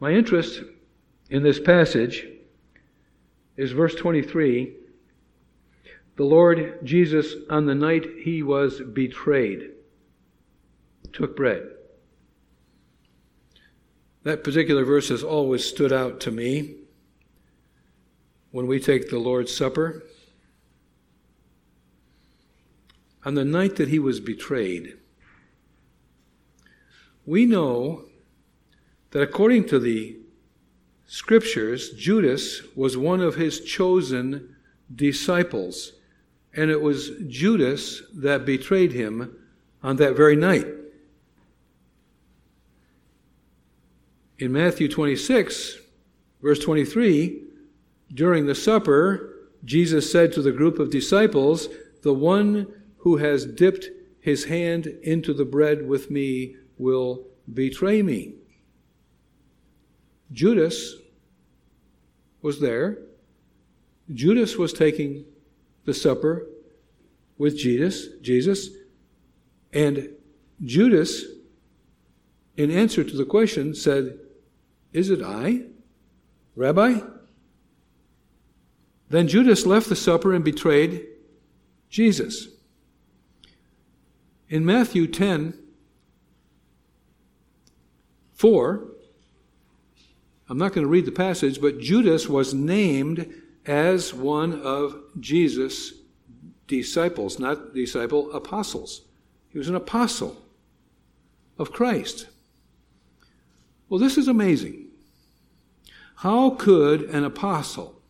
[0.00, 0.62] My interest
[1.28, 2.26] in this passage
[3.58, 4.74] is verse 23.
[6.16, 9.72] The Lord Jesus, on the night he was betrayed,
[11.12, 11.68] took bread.
[14.22, 16.76] That particular verse has always stood out to me
[18.50, 20.02] when we take the Lord's Supper.
[23.24, 24.96] On the night that he was betrayed,
[27.26, 28.09] we know
[29.10, 30.16] that according to the
[31.06, 34.54] scriptures, Judas was one of his chosen
[34.94, 35.92] disciples,
[36.54, 39.36] and it was Judas that betrayed him
[39.82, 40.66] on that very night.
[44.38, 45.78] In Matthew 26,
[46.40, 47.42] verse 23,
[48.14, 51.68] during the supper, Jesus said to the group of disciples,
[52.02, 53.88] The one who has dipped
[54.20, 58.34] his hand into the bread with me will betray me.
[60.32, 60.94] Judas
[62.42, 62.98] was there.
[64.12, 65.24] Judas was taking
[65.84, 66.46] the supper
[67.38, 68.68] with Jesus, Jesus,
[69.72, 70.10] and
[70.62, 71.24] Judas,
[72.56, 74.18] in answer to the question, said,
[74.92, 75.62] Is it I,
[76.54, 77.00] Rabbi?
[79.08, 81.06] Then Judas left the supper and betrayed
[81.88, 82.48] Jesus.
[84.48, 85.54] In Matthew 10,
[88.34, 88.89] 4,
[90.50, 93.32] I'm not going to read the passage, but Judas was named
[93.64, 95.94] as one of Jesus'
[96.66, 99.02] disciples, not disciple, apostles.
[99.48, 100.36] He was an apostle
[101.56, 102.26] of Christ.
[103.88, 104.88] Well, this is amazing.
[106.16, 108.00] How could an apostle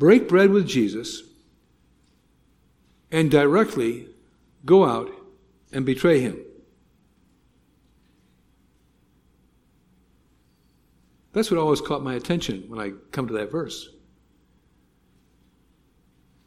[0.00, 1.22] break bread with Jesus,
[3.12, 4.08] and directly
[4.64, 5.10] go out
[5.72, 6.38] and betray him.
[11.32, 13.88] That's what always caught my attention when I come to that verse.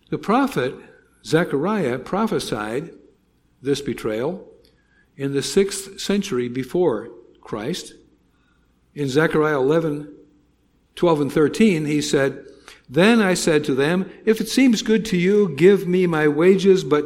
[0.09, 0.75] The prophet
[1.25, 2.91] Zechariah prophesied
[3.61, 4.47] this betrayal
[5.15, 7.09] in the sixth century before
[7.41, 7.93] Christ.
[8.93, 10.13] In Zechariah 11,
[10.95, 12.45] 12, and 13, he said,
[12.89, 16.83] then I said to them, If it seems good to you, give me my wages,
[16.83, 17.05] but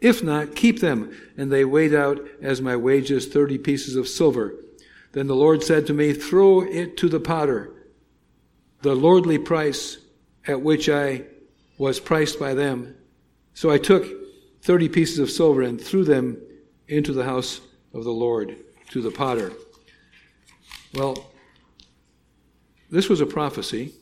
[0.00, 1.14] if not, keep them.
[1.36, 4.54] And they weighed out as my wages thirty pieces of silver.
[5.12, 7.72] Then the Lord said to me, Throw it to the potter,
[8.82, 9.98] the lordly price
[10.46, 11.24] at which I
[11.78, 12.94] was priced by them.
[13.54, 14.06] So I took
[14.62, 16.38] thirty pieces of silver and threw them
[16.86, 17.60] into the house
[17.94, 18.56] of the Lord
[18.90, 19.52] to the potter.
[20.94, 21.30] Well,
[22.90, 23.92] this was a prophecy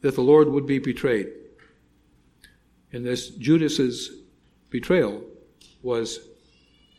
[0.00, 1.28] that the Lord would be betrayed.
[2.92, 4.10] And this Judas's
[4.70, 5.22] betrayal
[5.82, 6.20] was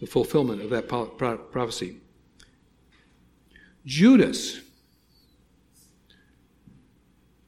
[0.01, 2.01] the fulfillment of that prophecy.
[3.85, 4.59] Judas.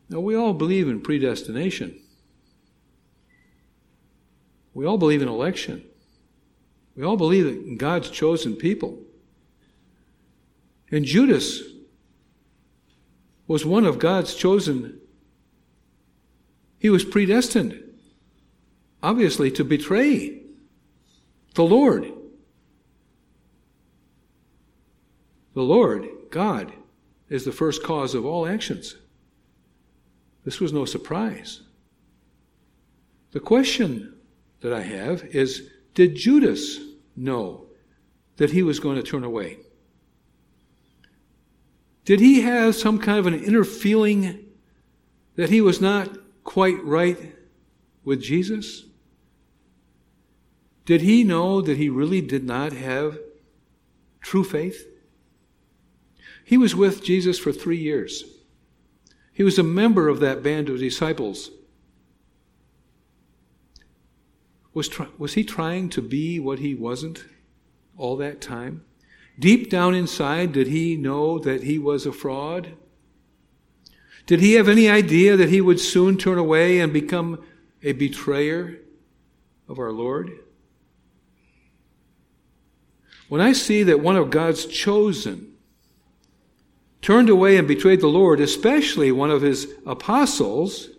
[0.08, 2.00] Now, we all believe in predestination.
[4.76, 5.84] We all believe in election.
[6.96, 9.00] We all believe in God's chosen people.
[10.92, 11.64] And Judas
[13.48, 15.00] was one of God's chosen
[16.78, 17.82] he was predestined,
[19.02, 20.42] obviously, to betray
[21.56, 22.13] the Lord.
[25.54, 26.74] The Lord, God,
[27.30, 28.96] is the first cause of all actions.
[30.44, 31.62] This was no surprise.
[33.32, 34.16] The question
[34.62, 36.80] that I have is Did Judas
[37.16, 37.66] know
[38.38, 39.58] that he was going to turn away?
[42.06, 44.46] Did he have some kind of an inner feeling
[45.36, 47.36] that he was not quite right
[48.04, 48.84] with Jesus?
[50.86, 53.18] Did he know that he really did not have
[54.20, 54.86] true faith?
[56.54, 58.26] He was with Jesus for three years.
[59.34, 61.50] He was a member of that band of disciples.
[64.72, 67.26] Was, try, was he trying to be what he wasn't
[67.98, 68.86] all that time?
[69.40, 72.74] Deep down inside, did he know that he was a fraud?
[74.28, 77.44] Did he have any idea that he would soon turn away and become
[77.82, 78.78] a betrayer
[79.68, 80.30] of our Lord?
[83.28, 85.50] When I see that one of God's chosen
[87.04, 90.90] turned away and betrayed the Lord, especially one of his apostles,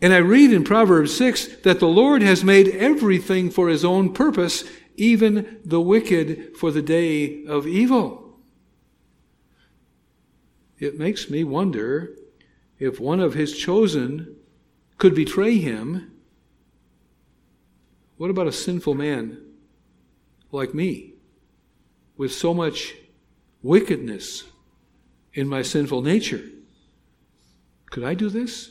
[0.00, 4.14] and I read in Proverbs 6 that the Lord has made everything for his own
[4.14, 4.64] purpose,
[4.96, 8.28] even the wicked for the day of evil
[10.78, 12.16] it makes me wonder
[12.78, 14.36] if one of his chosen
[14.96, 16.12] could betray him.
[18.16, 19.38] What about a sinful man
[20.50, 21.14] like me,
[22.16, 22.94] with so much
[23.62, 24.44] wickedness
[25.34, 26.42] in my sinful nature.
[27.90, 28.70] Could I do this?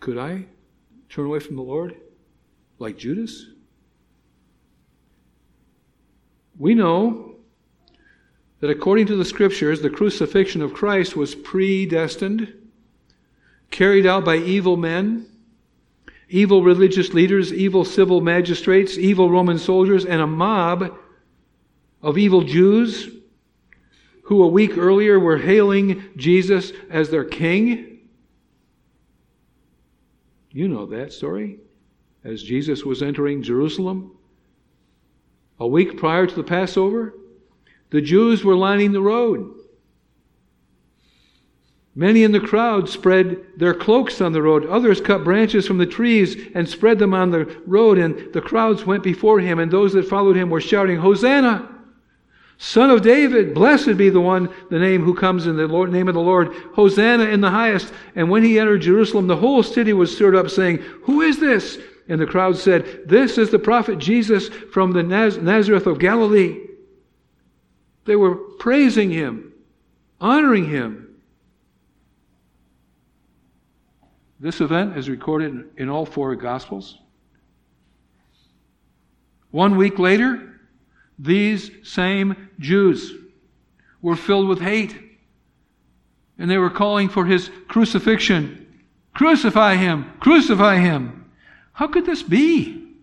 [0.00, 0.46] Could I
[1.08, 1.96] turn away from the Lord
[2.78, 3.46] like Judas?
[6.58, 7.36] We know
[8.60, 12.52] that according to the scriptures, the crucifixion of Christ was predestined,
[13.70, 15.26] carried out by evil men,
[16.28, 20.96] evil religious leaders, evil civil magistrates, evil Roman soldiers, and a mob
[22.00, 23.15] of evil Jews
[24.26, 28.00] who a week earlier were hailing Jesus as their king.
[30.50, 31.58] You know that story.
[32.24, 34.10] As Jesus was entering Jerusalem,
[35.60, 37.14] a week prior to the Passover,
[37.90, 39.54] the Jews were lining the road.
[41.94, 44.66] Many in the crowd spread their cloaks on the road.
[44.66, 48.84] Others cut branches from the trees and spread them on the road, and the crowds
[48.84, 51.75] went before him, and those that followed him were shouting, Hosanna!
[52.58, 56.08] Son of David, blessed be the one, the name who comes in the Lord, name
[56.08, 56.54] of the Lord.
[56.72, 57.92] Hosanna in the highest.
[58.14, 61.78] And when he entered Jerusalem, the whole city was stirred up, saying, Who is this?
[62.08, 66.62] And the crowd said, This is the prophet Jesus from the Naz- Nazareth of Galilee.
[68.06, 69.52] They were praising him,
[70.20, 71.02] honoring him.
[74.40, 76.98] This event is recorded in all four Gospels.
[79.50, 80.55] One week later,
[81.18, 83.12] these same Jews
[84.02, 84.96] were filled with hate.
[86.38, 88.66] And they were calling for his crucifixion.
[89.14, 90.12] Crucify him!
[90.20, 91.30] Crucify him!
[91.72, 92.94] How could this be?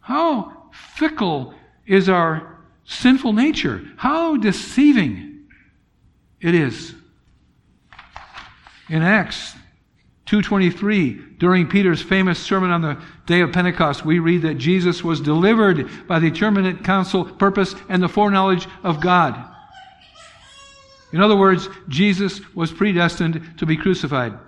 [0.00, 1.54] How fickle
[1.86, 3.82] is our sinful nature?
[3.96, 5.48] How deceiving
[6.40, 6.94] it is.
[8.88, 9.54] In Acts
[10.28, 15.22] 223 during peter's famous sermon on the day of pentecost we read that jesus was
[15.22, 19.42] delivered by the determinate counsel purpose and the foreknowledge of god.
[21.14, 24.38] In other words jesus was predestined to be crucified.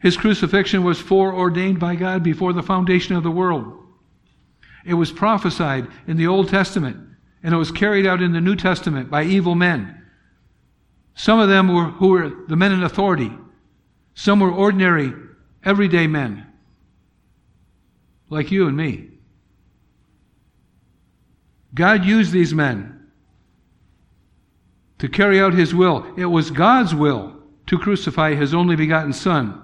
[0.00, 3.78] His crucifixion was foreordained by god before the foundation of the world.
[4.86, 6.96] It was prophesied in the old testament
[7.42, 10.06] and it was carried out in the new testament by evil men.
[11.14, 13.30] Some of them were who were the men in authority
[14.16, 15.12] some were ordinary,
[15.62, 16.46] everyday men,
[18.30, 19.10] like you and me.
[21.74, 23.08] God used these men
[24.98, 26.06] to carry out his will.
[26.16, 27.36] It was God's will
[27.66, 29.62] to crucify his only begotten Son.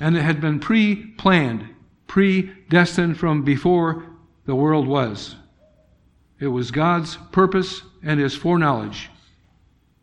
[0.00, 1.68] And it had been pre planned,
[2.06, 4.06] predestined from before
[4.46, 5.36] the world was.
[6.38, 9.10] It was God's purpose and his foreknowledge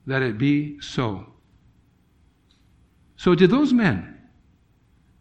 [0.06, 1.34] that it be so.
[3.18, 4.16] So, did those men,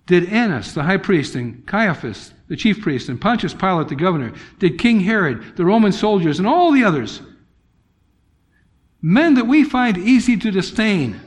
[0.06, 4.32] did Annas, the high priest, and Caiaphas, the chief priest, and Pontius Pilate, the governor,
[4.58, 7.22] did King Herod, the Roman soldiers, and all the others,
[9.02, 11.20] men that we find easy to disdain,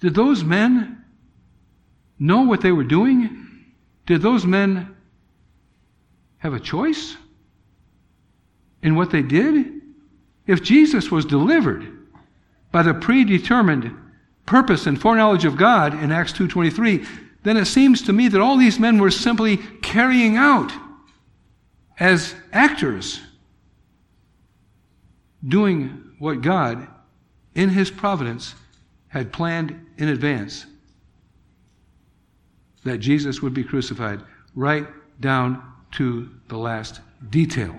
[0.00, 1.04] did those men
[2.18, 3.64] know what they were doing?
[4.04, 4.94] Did those men
[6.38, 7.16] have a choice
[8.82, 9.72] in what they did?
[10.46, 11.86] If Jesus was delivered
[12.70, 13.96] by the predetermined
[14.46, 17.04] purpose and foreknowledge of God in Acts 2:23,
[17.42, 20.72] then it seems to me that all these men were simply carrying out
[21.98, 23.20] as actors
[25.46, 26.88] doing what God
[27.54, 28.54] in his providence
[29.08, 30.66] had planned in advance
[32.84, 34.22] that Jesus would be crucified
[34.54, 34.86] right
[35.20, 37.74] down to the last detail.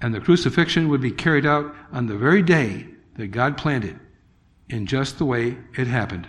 [0.00, 3.96] And the crucifixion would be carried out on the very day that God planned it
[4.68, 6.28] in just the way it happened.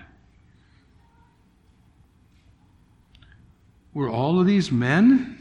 [3.93, 5.37] Were all of these men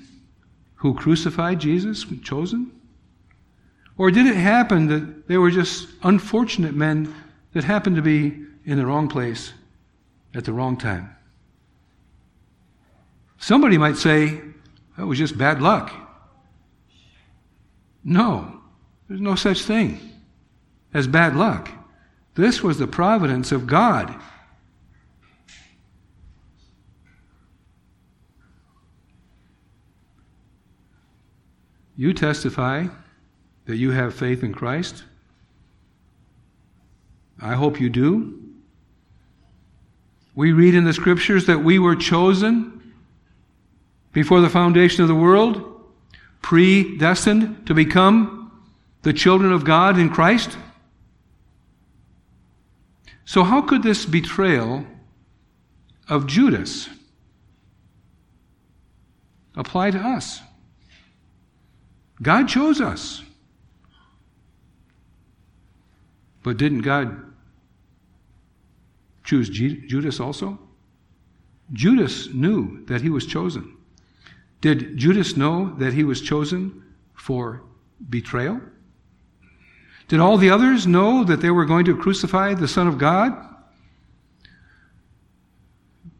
[0.76, 2.72] who crucified Jesus chosen?
[3.96, 7.14] Or did it happen that they were just unfortunate men
[7.52, 9.52] that happened to be in the wrong place
[10.34, 11.14] at the wrong time?
[13.38, 14.40] Somebody might say,
[14.96, 15.92] that was just bad luck.
[18.02, 18.60] No,
[19.08, 20.09] there's no such thing
[20.92, 21.70] as bad luck.
[22.34, 24.14] This was the providence of God.
[31.96, 32.86] You testify
[33.66, 35.04] that you have faith in Christ.
[37.40, 38.40] I hope you do.
[40.34, 42.94] We read in the scriptures that we were chosen
[44.12, 45.82] before the foundation of the world,
[46.42, 48.50] predestined to become
[49.02, 50.56] the children of God in Christ.
[53.30, 54.84] So, how could this betrayal
[56.08, 56.88] of Judas
[59.54, 60.40] apply to us.
[62.22, 63.22] God chose us.
[66.42, 67.32] But didn't God
[69.24, 70.58] choose Judas also?
[71.72, 73.76] Judas knew that he was chosen.
[74.60, 76.82] Did Judas know that he was chosen
[77.14, 77.62] for
[78.08, 78.60] betrayal?
[80.10, 83.32] Did all the others know that they were going to crucify the Son of God?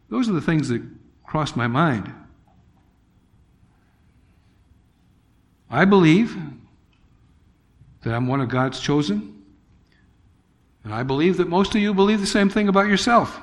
[0.08, 0.80] Those are the things that
[1.24, 2.14] crossed my mind.
[5.68, 6.36] I believe
[8.02, 9.42] that I'm one of God's chosen.
[10.84, 13.40] And I believe that most of you believe the same thing about yourself.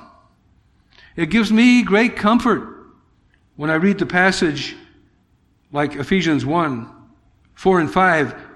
[1.14, 2.86] It gives me great comfort
[3.56, 4.76] when I read the passage
[5.72, 6.94] like Ephesians 1
[7.54, 8.47] 4 and 5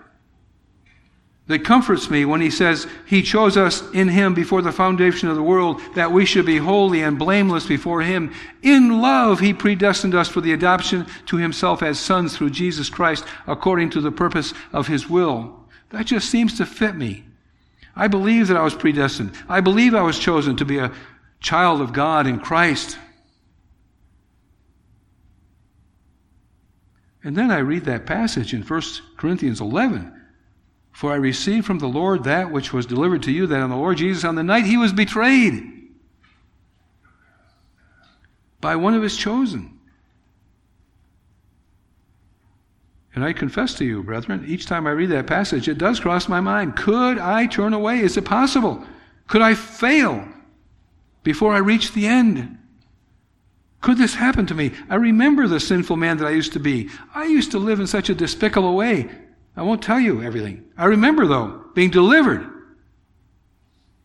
[1.52, 5.36] that comforts me when he says, He chose us in Him before the foundation of
[5.36, 8.32] the world that we should be holy and blameless before Him.
[8.62, 13.24] In love, He predestined us for the adoption to Himself as sons through Jesus Christ
[13.46, 15.64] according to the purpose of His will.
[15.90, 17.24] That just seems to fit me.
[17.94, 19.32] I believe that I was predestined.
[19.48, 20.92] I believe I was chosen to be a
[21.40, 22.98] child of God in Christ.
[27.22, 28.82] And then I read that passage in 1
[29.18, 30.21] Corinthians 11.
[30.92, 33.76] For I received from the Lord that which was delivered to you, that on the
[33.76, 35.64] Lord Jesus, on the night he was betrayed
[38.60, 39.78] by one of his chosen.
[43.14, 46.28] And I confess to you, brethren, each time I read that passage, it does cross
[46.28, 46.76] my mind.
[46.76, 48.00] Could I turn away?
[48.00, 48.82] Is it possible?
[49.26, 50.26] Could I fail
[51.22, 52.58] before I reach the end?
[53.82, 54.72] Could this happen to me?
[54.88, 56.88] I remember the sinful man that I used to be.
[57.14, 59.10] I used to live in such a despicable way.
[59.56, 60.64] I won't tell you everything.
[60.76, 62.48] I remember, though, being delivered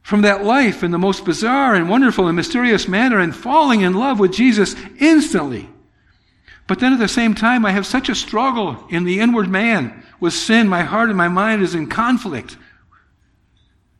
[0.01, 3.93] from that life in the most bizarre and wonderful and mysterious manner and falling in
[3.93, 5.69] love with Jesus instantly.
[6.65, 10.03] But then at the same time, I have such a struggle in the inward man
[10.19, 10.67] with sin.
[10.67, 12.57] My heart and my mind is in conflict.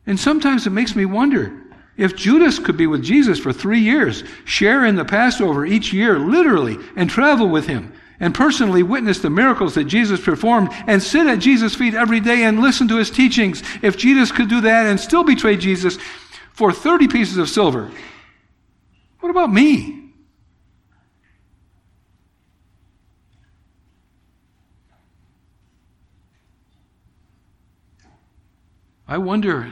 [0.06, 1.62] And sometimes it makes me wonder
[1.96, 6.18] if Judas could be with Jesus for three years, share in the Passover each year,
[6.18, 11.26] literally, and travel with him, and personally witness the miracles that Jesus performed, and sit
[11.26, 14.86] at Jesus' feet every day and listen to his teachings, if Jesus could do that
[14.86, 15.98] and still betray Jesus
[16.52, 17.90] for 30 pieces of silver,
[19.20, 20.12] what about me?
[29.06, 29.70] I wonder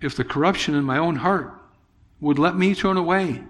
[0.00, 1.52] if the corruption in my own heart
[2.20, 3.42] would let me turn away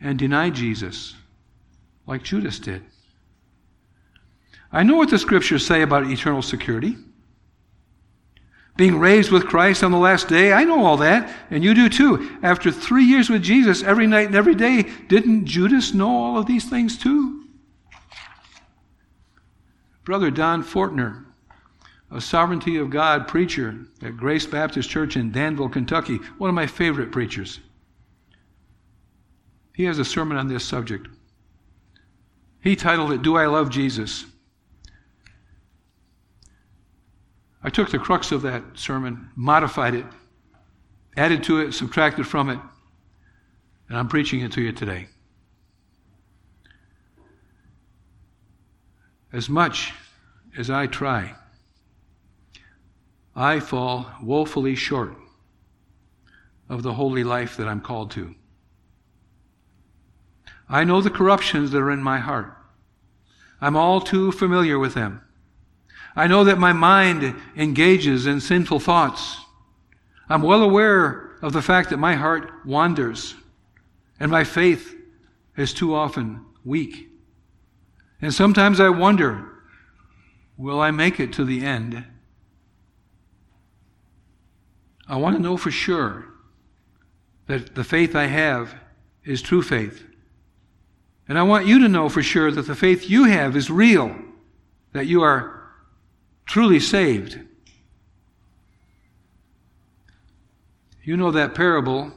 [0.00, 1.14] and deny Jesus
[2.06, 2.82] like Judas did.
[4.72, 6.96] I know what the scriptures say about eternal security.
[8.76, 11.88] Being raised with Christ on the last day, I know all that, and you do
[11.88, 12.38] too.
[12.42, 16.46] After three years with Jesus, every night and every day, didn't Judas know all of
[16.46, 17.44] these things too?
[20.04, 21.24] Brother Don Fortner
[22.10, 26.66] a sovereignty of God preacher at Grace Baptist Church in Danville, Kentucky, one of my
[26.66, 27.60] favorite preachers.
[29.74, 31.08] He has a sermon on this subject.
[32.62, 34.24] He titled it, Do I Love Jesus?
[37.62, 40.06] I took the crux of that sermon, modified it,
[41.16, 42.58] added to it, subtracted from it,
[43.88, 45.08] and I'm preaching it to you today.
[49.32, 49.92] As much
[50.56, 51.34] as I try
[53.34, 55.16] I fall woefully short
[56.68, 58.34] of the holy life that I'm called to.
[60.68, 62.56] I know the corruptions that are in my heart.
[63.60, 65.22] I'm all too familiar with them.
[66.16, 69.38] I know that my mind engages in sinful thoughts.
[70.28, 73.34] I'm well aware of the fact that my heart wanders
[74.18, 74.94] and my faith
[75.56, 77.08] is too often weak.
[78.20, 79.46] And sometimes I wonder,
[80.56, 82.04] will I make it to the end?
[85.08, 86.26] I want to know for sure
[87.46, 88.74] that the faith I have
[89.24, 90.04] is true faith.
[91.28, 94.14] And I want you to know for sure that the faith you have is real,
[94.92, 95.59] that you are
[96.50, 97.38] truly saved.
[101.04, 102.10] You know that parable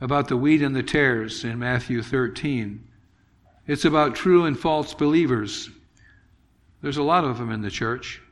[0.00, 2.88] about the wheat and the tares in Matthew 13.
[3.66, 5.70] It's about true and false believers.
[6.82, 8.22] There's a lot of them in the church.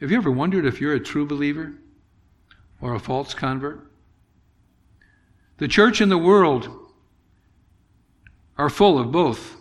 [0.00, 1.74] Have you ever wondered if you're a true believer
[2.80, 3.90] or a false convert?
[5.58, 6.70] The church and the world
[8.56, 9.54] are full of both,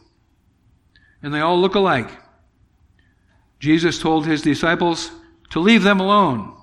[1.21, 2.22] and they all look alike.
[3.63, 5.09] Jesus told his disciples
[5.51, 6.53] to leave them alone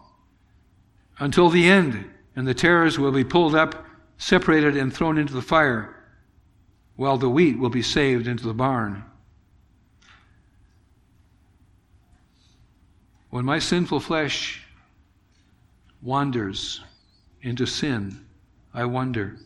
[1.19, 2.04] until the end,
[2.37, 3.87] and the tares will be pulled up,
[4.19, 5.97] separated, and thrown into the fire
[6.97, 9.02] while the wheat will be saved into the barn.
[13.30, 14.62] When my sinful flesh
[16.02, 16.83] wanders
[17.40, 18.26] into sin,
[18.75, 19.38] I wonder.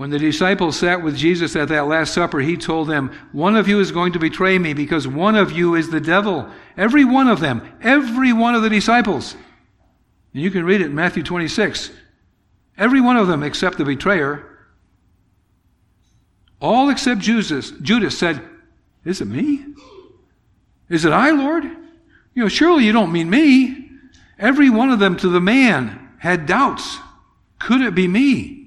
[0.00, 3.68] When the disciples sat with Jesus at that Last Supper, he told them, One of
[3.68, 6.48] you is going to betray me because one of you is the devil.
[6.74, 9.34] Every one of them, every one of the disciples.
[10.32, 11.90] And you can read it in Matthew 26.
[12.78, 14.58] Every one of them except the betrayer.
[16.62, 18.40] All except Judas, Judas said,
[19.04, 19.66] Is it me?
[20.88, 21.64] Is it I, Lord?
[21.64, 23.90] You know, surely you don't mean me.
[24.38, 26.96] Every one of them to the man had doubts.
[27.58, 28.59] Could it be me?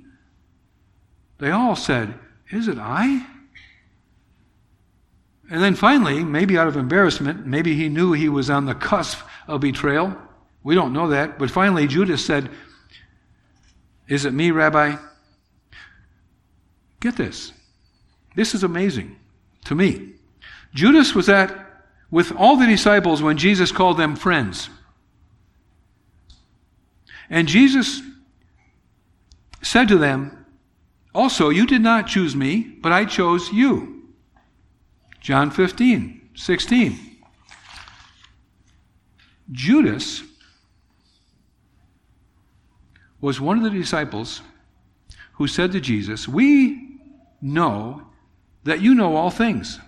[1.43, 2.17] They all said,
[2.51, 3.27] Is it I?
[5.51, 9.19] And then finally, maybe out of embarrassment, maybe he knew he was on the cusp
[9.45, 10.15] of betrayal.
[10.63, 11.38] We don't know that.
[11.38, 12.50] But finally, Judas said,
[14.07, 14.95] Is it me, Rabbi?
[17.01, 17.51] Get this.
[18.35, 19.17] This is amazing
[19.65, 20.13] to me.
[20.73, 21.53] Judas was at
[22.09, 24.69] with all the disciples when Jesus called them friends.
[27.29, 28.01] And Jesus
[29.62, 30.42] said to them,
[31.13, 34.03] also, you did not choose me, but I chose you.
[35.22, 37.17] John 15, 16.
[39.51, 40.24] Judas
[43.22, 44.41] was one of the disciples
[45.34, 47.00] who said to Jesus, We
[47.41, 48.08] know
[48.63, 49.79] that you know all things,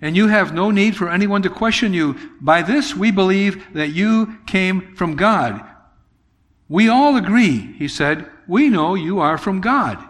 [0.00, 2.16] and you have no need for anyone to question you.
[2.40, 5.62] By this we believe that you came from God.
[6.68, 10.04] We all agree, he said, we know you are from God.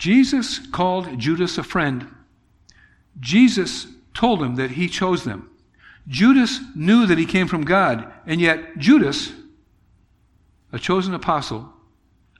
[0.00, 2.08] Jesus called Judas a friend.
[3.20, 5.50] Jesus told him that he chose them.
[6.08, 9.30] Judas knew that he came from God, and yet Judas,
[10.72, 11.70] a chosen apostle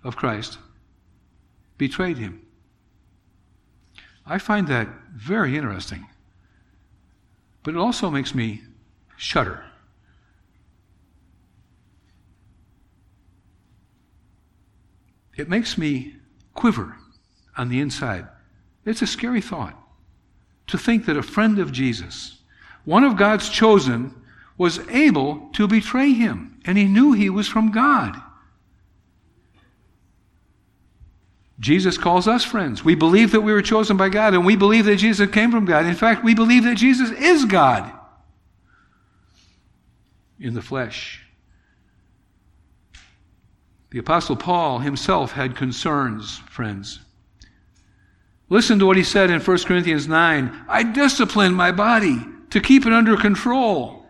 [0.02, 0.56] of Christ,
[1.76, 2.40] betrayed him.
[4.24, 6.06] I find that very interesting.
[7.62, 8.62] But it also makes me
[9.18, 9.64] shudder.
[15.36, 16.16] It makes me
[16.54, 16.96] quiver
[17.56, 18.26] on the inside.
[18.84, 19.76] It's a scary thought
[20.68, 22.38] to think that a friend of Jesus,
[22.84, 24.14] one of God's chosen,
[24.56, 28.20] was able to betray him, and he knew he was from God.
[31.58, 32.84] Jesus calls us friends.
[32.84, 35.66] We believe that we were chosen by God, and we believe that Jesus came from
[35.66, 35.84] God.
[35.84, 37.90] In fact, we believe that Jesus is God
[40.38, 41.22] in the flesh.
[43.90, 47.00] The Apostle Paul himself had concerns, friends.
[48.50, 52.18] Listen to what he said in 1 Corinthians 9 I discipline my body
[52.50, 54.04] to keep it under control.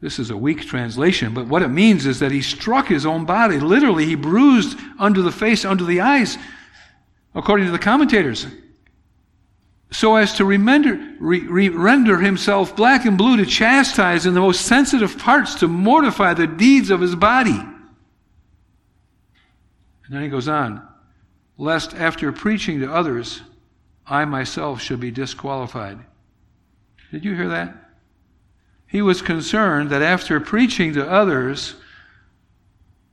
[0.00, 3.26] This is a weak translation, but what it means is that he struck his own
[3.26, 3.58] body.
[3.58, 6.38] Literally, he bruised under the face, under the eyes,
[7.34, 8.46] according to the commentators,
[9.92, 14.40] so as to remender, re, re, render himself black and blue to chastise in the
[14.40, 17.60] most sensitive parts, to mortify the deeds of his body.
[20.10, 20.82] And then he goes on,
[21.56, 23.42] lest after preaching to others,
[24.04, 26.00] I myself should be disqualified.
[27.12, 27.76] Did you hear that?
[28.88, 31.76] He was concerned that after preaching to others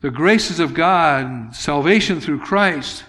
[0.02, 3.04] the graces of God, salvation through Christ,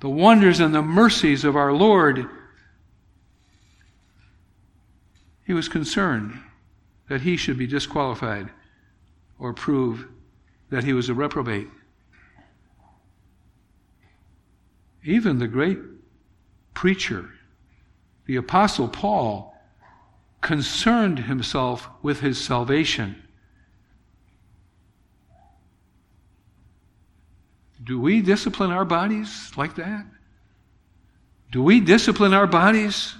[0.00, 2.26] the wonders and the mercies of our Lord,
[5.46, 6.40] he was concerned
[7.10, 8.48] that he should be disqualified
[9.38, 10.08] or prove
[10.70, 11.68] that he was a reprobate.
[15.02, 15.78] Even the great
[16.74, 17.30] preacher,
[18.26, 19.54] the Apostle Paul,
[20.40, 23.22] concerned himself with his salvation.
[27.82, 30.04] Do we discipline our bodies like that?
[31.50, 33.14] Do we discipline our bodies,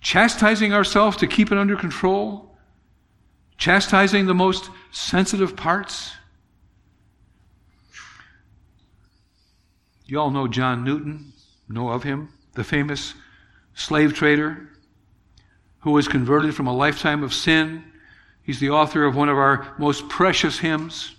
[0.00, 2.56] chastising ourselves to keep it under control?
[3.56, 6.12] Chastising the most sensitive parts?
[10.08, 11.34] You all know John Newton,
[11.68, 13.12] know of him, the famous
[13.74, 14.70] slave trader
[15.80, 17.84] who was converted from a lifetime of sin.
[18.42, 21.14] He's the author of one of our most precious hymns,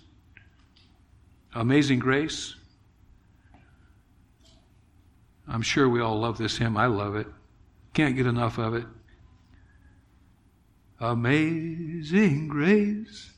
[1.54, 2.56] Amazing Grace.
[5.46, 6.76] I'm sure we all love this hymn.
[6.76, 7.28] I love it.
[7.94, 8.86] Can't get enough of it.
[11.00, 13.30] Amazing grace,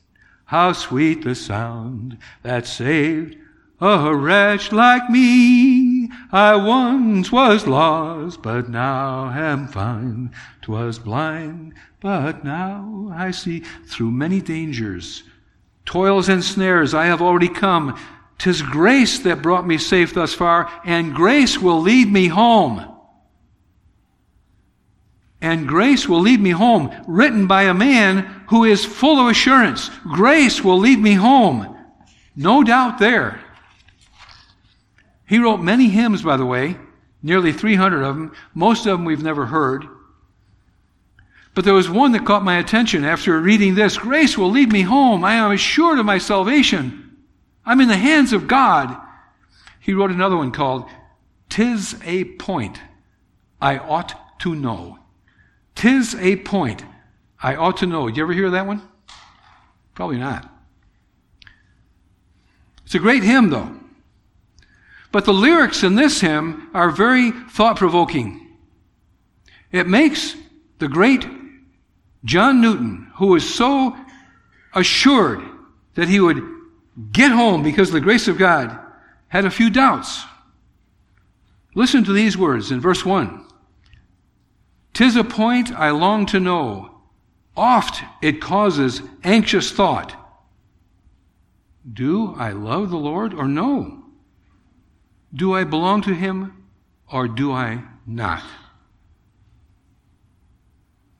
[0.47, 3.37] how sweet the sound that saved
[3.83, 10.31] a wretch like me, I once was lost, but now am found.
[10.61, 13.65] 'Twas blind, but now I see.
[13.87, 15.25] Through many dangers,
[15.85, 17.99] toils and snares I have already come.
[18.39, 22.85] Tis grace that brought me safe thus far, and grace will lead me home.
[25.41, 29.91] And grace will lead me home, written by a man who is full of assurance.
[30.05, 31.77] Grace will lead me home.
[32.37, 33.42] No doubt there.
[35.33, 36.77] He wrote many hymns, by the way,
[37.23, 38.33] nearly 300 of them.
[38.53, 39.87] Most of them we've never heard.
[41.55, 44.83] But there was one that caught my attention after reading this Grace will lead me
[44.83, 45.25] home.
[45.25, 47.17] I am assured of my salvation.
[47.65, 48.95] I'm in the hands of God.
[49.81, 50.85] He wrote another one called
[51.49, 52.79] Tis a Point
[53.59, 54.99] I Ought to Know.
[55.75, 56.85] Tis a Point
[57.43, 58.09] I Ought to Know.
[58.09, 58.83] Did you ever hear that one?
[59.95, 60.47] Probably not.
[62.85, 63.79] It's a great hymn, though.
[65.13, 68.57] But the lyrics in this hymn are very thought provoking.
[69.71, 70.35] It makes
[70.79, 71.27] the great
[72.25, 73.97] John Newton, who was so
[74.75, 75.43] assured
[75.95, 76.43] that he would
[77.13, 78.79] get home because of the grace of God,
[79.29, 80.25] had a few doubts.
[81.75, 83.47] Listen to these words in verse 1.
[84.95, 87.03] Tis a point I long to know.
[87.57, 90.15] Oft it causes anxious thought.
[91.91, 94.02] Do I love the Lord or no?
[95.35, 96.65] Do I belong to Him
[97.11, 98.43] or do I not?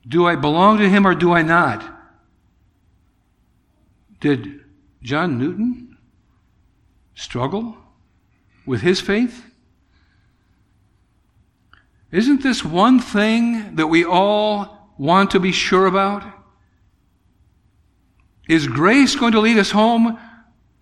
[0.07, 1.89] Do I belong to him or do I not?
[4.19, 4.61] Did
[5.01, 5.97] John Newton
[7.15, 7.77] struggle
[8.65, 9.45] with his faith?
[12.11, 16.23] Isn't this one thing that we all want to be sure about?
[18.47, 20.19] Is grace going to lead us home?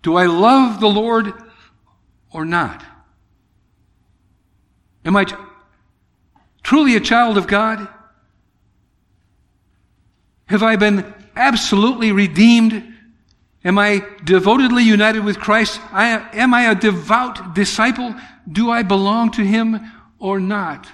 [0.02, 1.32] Do I love the Lord
[2.32, 2.84] or not?
[5.04, 5.26] Am I
[6.62, 7.88] truly a child of God?
[10.46, 12.94] Have I been absolutely redeemed?
[13.64, 15.80] Am I devotedly united with Christ?
[15.92, 18.14] I, am I a devout disciple?
[18.50, 19.80] Do I belong to Him
[20.18, 20.88] or not?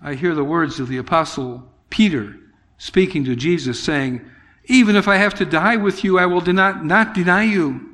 [0.00, 2.36] I hear the words of the Apostle Peter
[2.78, 4.28] speaking to Jesus, saying,
[4.64, 7.91] Even if I have to die with you, I will not, not deny you.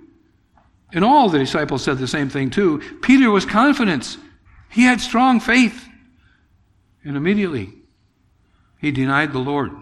[0.92, 2.81] And all the disciples said the same thing too.
[3.03, 4.16] Peter was confident.
[4.70, 5.87] He had strong faith.
[7.05, 7.72] And immediately
[8.79, 9.72] he denied the Lord.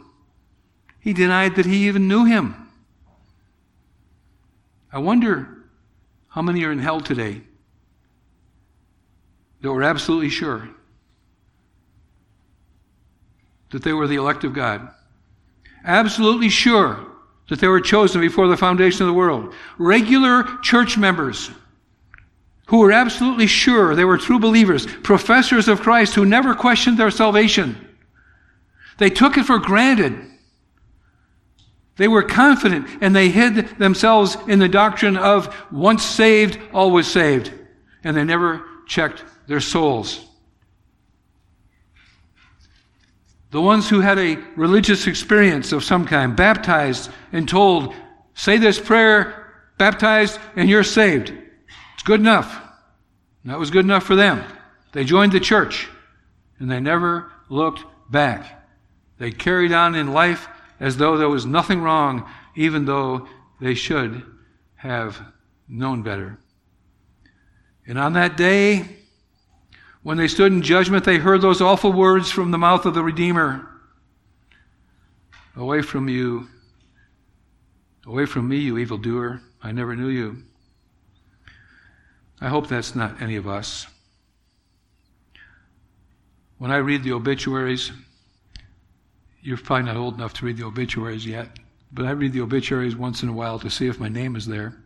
[1.01, 2.55] He denied that he even knew him.
[4.93, 5.65] I wonder
[6.29, 7.43] how many are in hell today
[9.61, 10.69] that were absolutely sure
[13.71, 14.89] that they were the elect of God.
[15.85, 17.07] Absolutely sure
[17.49, 19.55] that they were chosen before the foundation of the world.
[19.79, 21.51] Regular church members
[22.67, 27.11] who were absolutely sure they were true believers, professors of Christ who never questioned their
[27.11, 27.77] salvation.
[28.99, 30.17] They took it for granted.
[31.97, 37.53] They were confident and they hid themselves in the doctrine of once saved, always saved.
[38.03, 40.26] And they never checked their souls.
[43.51, 47.95] The ones who had a religious experience of some kind, baptized and told,
[48.35, 51.33] say this prayer, baptized, and you're saved.
[51.95, 52.63] It's good enough.
[53.45, 54.45] that was good enough for them.
[54.93, 55.89] They joined the church
[56.59, 58.67] and they never looked back.
[59.19, 60.49] They carried on in life
[60.81, 63.29] as though there was nothing wrong, even though
[63.61, 64.23] they should
[64.77, 65.21] have
[65.69, 66.39] known better.
[67.87, 68.96] And on that day,
[70.07, 73.03] when they stood in judgment, they heard those awful words from the mouth of the
[73.03, 73.69] Redeemer
[75.57, 76.47] Away from you,
[78.07, 79.41] away from me, you evildoer.
[79.61, 80.45] I never knew you.
[82.41, 83.89] I hope that's not any of us.
[86.59, 87.91] When I read the obituaries,
[89.43, 91.49] you're probably not old enough to read the obituaries yet,
[91.91, 94.47] but I read the obituaries once in a while to see if my name is
[94.47, 94.77] there.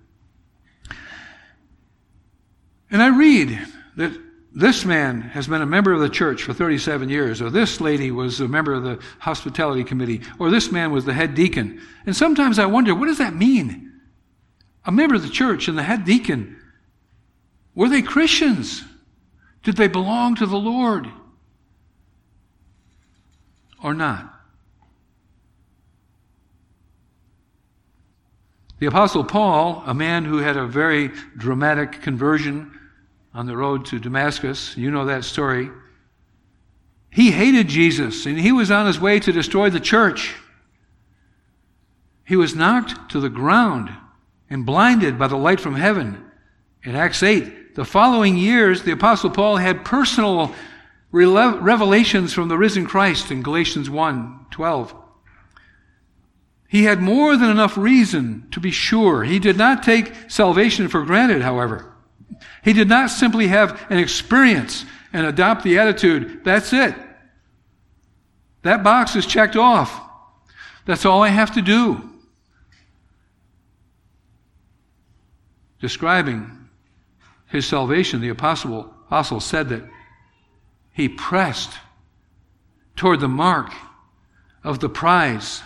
[2.90, 3.59] And I read
[3.96, 7.81] that this man has been a member of the church for 37 years, or this
[7.81, 11.81] lady was a member of the hospitality committee, or this man was the head deacon.
[12.05, 13.93] And sometimes I wonder, what does that mean?
[14.85, 16.57] A member of the church and the head deacon,
[17.77, 18.83] were they Christians?
[19.63, 21.07] Did they belong to the Lord?
[23.83, 24.35] Or not?
[28.81, 32.80] The Apostle Paul, a man who had a very dramatic conversion
[33.33, 35.71] on the road to Damascus, you know that story.
[37.11, 40.35] He hated Jesus and he was on his way to destroy the church.
[42.25, 43.90] He was knocked to the ground
[44.49, 46.25] and blinded by the light from heaven.
[46.85, 50.55] In Acts 8, the following years, the Apostle Paul had personal
[51.12, 54.95] revelations from the risen Christ in Galatians 1 12.
[56.69, 59.25] He had more than enough reason to be sure.
[59.25, 61.93] He did not take salvation for granted, however.
[62.62, 66.95] He did not simply have an experience and adopt the attitude, that's it.
[68.62, 70.01] That box is checked off.
[70.85, 72.09] That's all I have to do.
[75.81, 76.69] Describing
[77.47, 79.83] his salvation, the apostle, apostle said that
[80.93, 81.73] he pressed
[82.97, 83.73] toward the mark
[84.62, 85.62] of the prize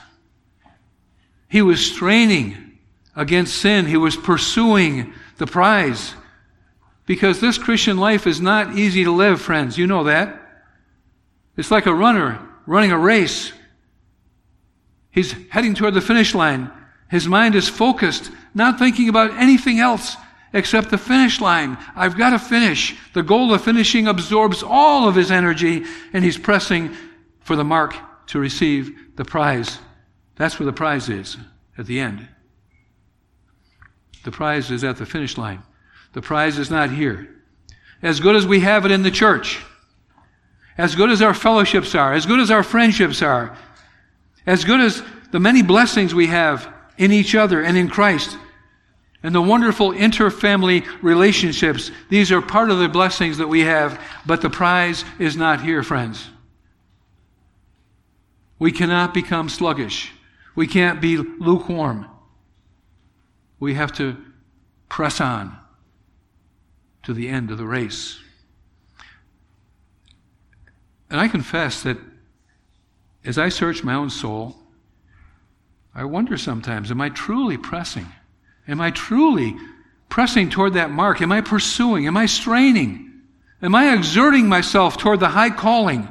[1.55, 2.81] he was straining
[3.15, 3.87] against sin.
[3.87, 6.15] He was pursuing the prize.
[7.07, 9.77] Because this Christian life is not easy to live, friends.
[9.77, 10.41] You know that.
[11.57, 13.53] It's like a runner running a race.
[15.11, 16.71] He's heading toward the finish line.
[17.11, 20.17] His mind is focused, not thinking about anything else
[20.53, 21.77] except the finish line.
[21.95, 22.97] I've got to finish.
[23.13, 26.97] The goal of finishing absorbs all of his energy, and he's pressing
[27.41, 27.95] for the mark
[28.29, 29.79] to receive the prize.
[30.37, 31.37] That's where the prize is
[31.77, 32.29] at the end.
[34.25, 35.63] The prize is at the finish line.
[36.15, 37.29] The prize is not here.
[38.01, 39.61] As good as we have it in the church,
[40.79, 43.57] as good as our fellowships are, as good as our friendships are,
[44.47, 48.37] as good as the many blessings we have in each other and in Christ,
[49.23, 54.41] and the wonderful inter-family relationships, these are part of the blessings that we have, but
[54.41, 56.29] the prize is not here, friends.
[58.59, 60.13] We cannot become sluggish.
[60.55, 62.07] We can't be lukewarm.
[63.59, 64.17] We have to
[64.89, 65.59] press on
[67.05, 68.19] to the end of the race.
[71.11, 71.99] And I confess that
[73.25, 74.57] as I search my own soul,
[75.95, 78.07] I wonder sometimes am I truly pressing?
[78.67, 79.57] Am I truly
[80.09, 81.23] pressing toward that mark?
[81.23, 82.07] Am I pursuing?
[82.07, 83.23] Am I straining?
[83.63, 86.09] Am I exerting myself toward the high calling?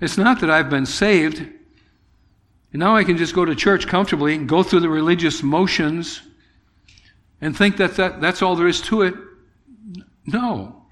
[0.00, 1.46] It's not that I've been saved.
[2.72, 6.22] And now I can just go to church comfortably and go through the religious motions
[7.40, 9.14] and think that, that that's all there is to it.
[10.26, 10.84] No.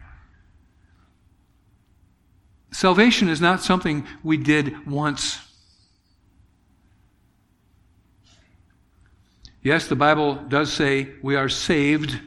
[2.72, 5.38] Salvation is not something we did once.
[9.62, 12.18] Yes, the Bible does say we are saved,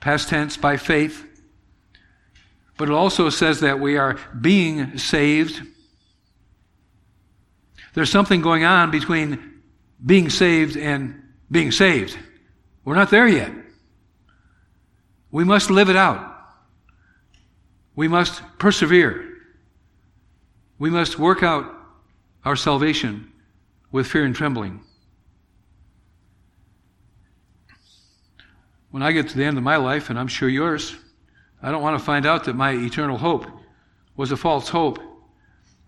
[0.00, 1.26] past tense, by faith.
[2.76, 5.62] But it also says that we are being saved
[7.94, 9.60] there's something going on between
[10.04, 12.18] being saved and being saved.
[12.84, 13.52] We're not there yet.
[15.30, 16.28] We must live it out.
[17.94, 19.28] We must persevere.
[20.78, 21.72] We must work out
[22.44, 23.30] our salvation
[23.92, 24.82] with fear and trembling.
[28.90, 30.96] When I get to the end of my life, and I'm sure yours,
[31.62, 33.46] I don't want to find out that my eternal hope
[34.16, 34.98] was a false hope.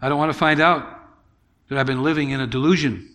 [0.00, 0.93] I don't want to find out
[1.68, 3.10] that I've been living in a delusion.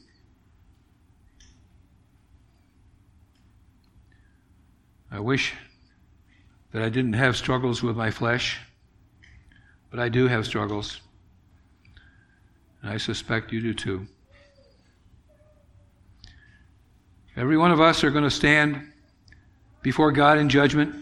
[5.11, 5.53] I wish
[6.71, 8.59] that I didn't have struggles with my flesh,
[9.89, 11.01] but I do have struggles.
[12.81, 14.07] And I suspect you do too.
[17.35, 18.91] Every one of us are going to stand
[19.81, 20.93] before God in judgment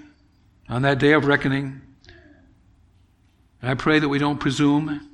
[0.69, 1.81] on that day of reckoning.
[3.61, 5.09] And I pray that we don't presume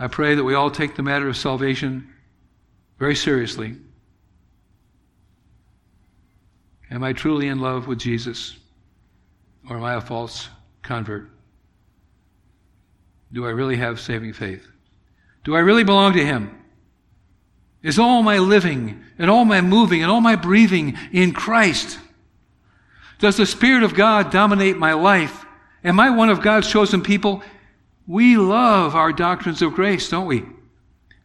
[0.00, 2.08] I pray that we all take the matter of salvation
[2.98, 3.76] very seriously.
[6.90, 8.56] Am I truly in love with Jesus?
[9.68, 10.48] Or am I a false
[10.82, 11.28] convert?
[13.30, 14.66] Do I really have saving faith?
[15.44, 16.56] Do I really belong to Him?
[17.82, 21.98] Is all my living and all my moving and all my breathing in Christ?
[23.18, 25.44] Does the Spirit of God dominate my life?
[25.84, 27.42] Am I one of God's chosen people?
[28.06, 30.44] We love our doctrines of grace, don't we?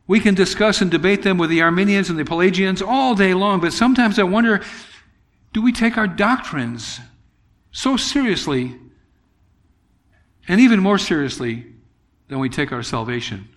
[0.08, 3.60] We can discuss and debate them with the Arminians and the Pelagians all day long,
[3.60, 4.62] but sometimes I wonder
[5.54, 7.00] do we take our doctrines
[7.72, 8.76] so seriously,
[10.48, 11.66] and even more seriously,
[12.28, 13.48] than we take our salvation?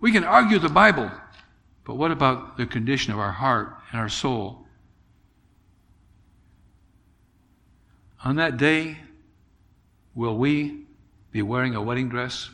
[0.00, 1.10] We can argue the Bible,
[1.84, 4.66] but what about the condition of our heart and our soul?
[8.24, 8.98] On that day,
[10.14, 10.83] will we
[11.34, 12.48] be wearing a wedding dress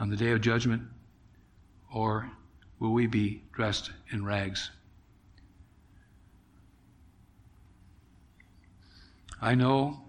[0.00, 0.82] on the day of judgment?
[1.94, 2.32] Or
[2.78, 4.70] will we be dressed in rags?
[9.38, 10.00] I know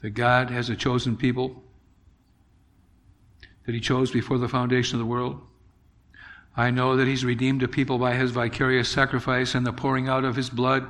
[0.00, 1.62] that God has a chosen people
[3.66, 5.38] that He chose before the foundation of the world.
[6.56, 10.24] I know that He's redeemed a people by His vicarious sacrifice and the pouring out
[10.24, 10.86] of His blood.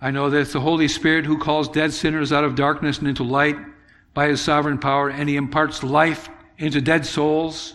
[0.00, 3.08] I know that it's the Holy Spirit who calls dead sinners out of darkness and
[3.08, 3.56] into light
[4.14, 7.74] by his sovereign power, and he imparts life into dead souls.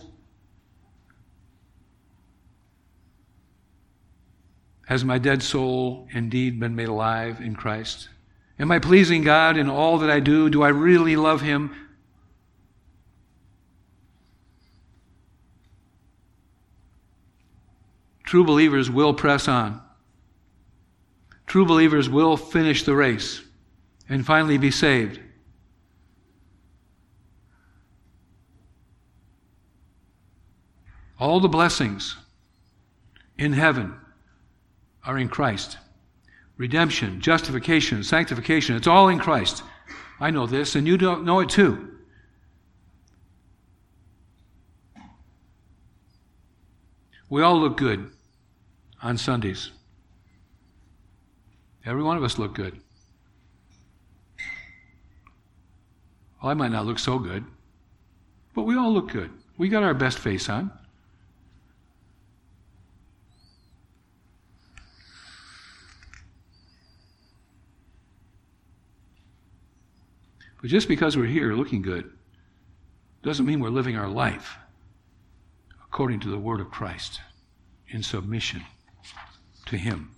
[4.86, 8.08] Has my dead soul indeed been made alive in Christ?
[8.58, 10.48] Am I pleasing God in all that I do?
[10.48, 11.74] Do I really love Him?
[18.24, 19.83] True believers will press on.
[21.46, 23.42] True believers will finish the race
[24.08, 25.20] and finally be saved.
[31.18, 32.16] All the blessings
[33.38, 33.94] in heaven
[35.04, 35.78] are in Christ.
[36.56, 39.62] Redemption, justification, sanctification, it's all in Christ.
[40.20, 41.90] I know this, and you don't know it too.
[47.28, 48.10] We all look good
[49.02, 49.70] on Sundays.
[51.86, 52.80] Every one of us look good.
[56.42, 57.44] Well, I might not look so good,
[58.54, 59.30] but we all look good.
[59.56, 60.70] We got our best face on.
[70.60, 72.10] But just because we're here looking good
[73.22, 74.56] doesn't mean we're living our life
[75.84, 77.20] according to the Word of Christ
[77.88, 78.62] in submission
[79.66, 80.13] to Him.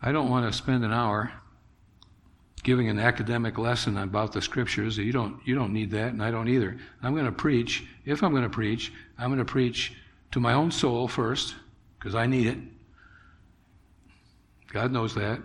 [0.00, 1.32] I don't want to spend an hour
[2.62, 4.98] giving an academic lesson about the scriptures.
[4.98, 6.76] You don't, you don't need that, and I don't either.
[7.02, 7.84] I'm going to preach.
[8.04, 9.94] If I'm going to preach, I'm going to preach
[10.32, 11.54] to my own soul first,
[11.98, 12.58] because I need it.
[14.72, 15.40] God knows that.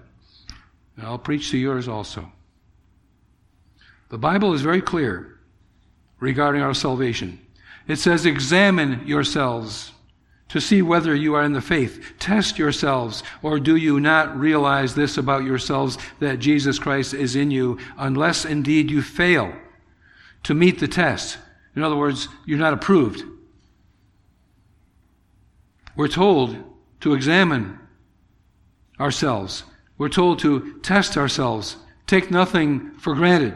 [0.98, 2.30] And I'll preach to yours also.
[4.10, 5.39] The Bible is very clear
[6.20, 7.39] regarding our salvation.
[7.88, 9.92] It says, Examine yourselves
[10.54, 12.13] to see whether you are in the faith.
[12.20, 17.50] Test yourselves, or do you not realize this about yourselves that Jesus Christ is in
[17.50, 19.52] you, unless indeed you fail
[20.44, 21.39] to meet the test?
[21.76, 23.24] In other words, you're not approved.
[25.96, 26.56] We're told
[27.00, 27.80] to examine
[29.00, 29.63] ourselves.
[29.98, 33.56] We're told to test ourselves, take nothing for granted,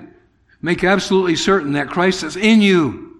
[0.64, 3.17] make absolutely certain that Christ is in you.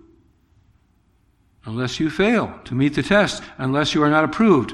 [1.68, 4.74] Unless you fail to meet the test, unless you are not approved.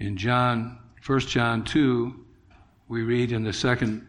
[0.00, 2.12] In John, 1 John 2,
[2.88, 4.04] we read in the second,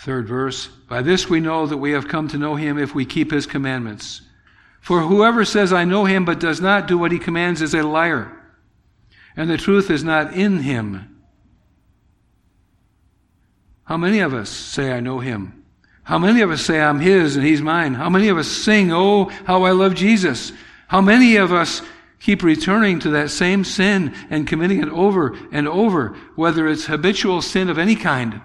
[0.00, 3.06] third verse, By this we know that we have come to know him if we
[3.06, 4.20] keep his commandments.
[4.82, 7.82] For whoever says, I know him, but does not do what he commands is a
[7.82, 8.38] liar,
[9.34, 11.07] and the truth is not in him.
[13.88, 15.64] How many of us say, I know him?
[16.02, 17.94] How many of us say, I'm his and he's mine?
[17.94, 20.52] How many of us sing, Oh, how I love Jesus?
[20.88, 21.80] How many of us
[22.20, 27.40] keep returning to that same sin and committing it over and over, whether it's habitual
[27.40, 28.42] sin of any kind?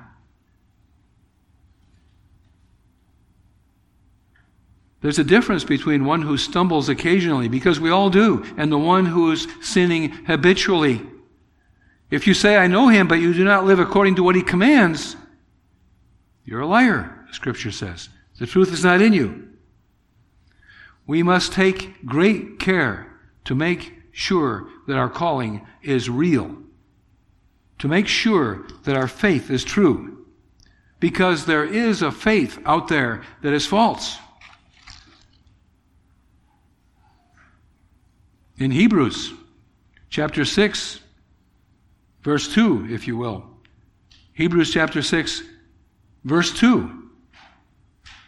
[5.01, 9.08] There's a difference between one who stumbles occasionally, because we all do, and the one
[9.08, 11.01] who is sinning habitually.
[12.10, 14.41] If you say, I know him, but you do not live according to what he
[14.41, 15.17] commands,
[16.45, 18.10] you're a liar, Scripture says.
[18.39, 19.49] The truth is not in you.
[21.06, 23.08] We must take great care
[23.45, 26.58] to make sure that our calling is real,
[27.79, 30.25] to make sure that our faith is true,
[30.99, 34.17] because there is a faith out there that is false.
[38.58, 39.34] in Hebrews
[40.10, 40.99] chapter 6,
[42.21, 43.45] verse 2, if you will.
[44.34, 45.43] Hebrews chapter 6,
[46.23, 47.09] verse 2.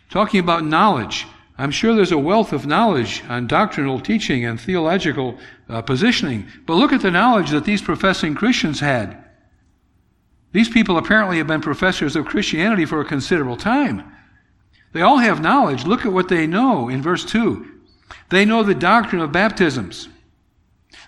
[0.10, 1.27] Talking about knowledge.
[1.58, 5.38] I'm sure there's a wealth of knowledge on doctrinal teaching and theological
[5.69, 9.23] uh, positioning, but look at the knowledge that these professing Christians had.
[10.51, 14.10] These people apparently have been professors of Christianity for a considerable time.
[14.93, 15.86] They all have knowledge.
[15.86, 17.69] Look at what they know in verse 2.
[18.29, 20.08] They know the doctrine of baptisms.